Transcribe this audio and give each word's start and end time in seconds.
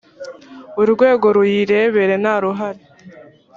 urwego 0.81 1.25
ruyirebere 1.37 2.13
ntaruhari. 2.23 2.83